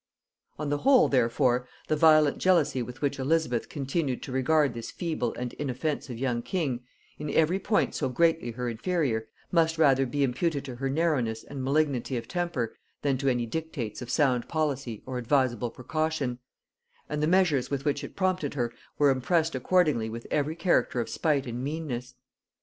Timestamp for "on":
0.57-0.71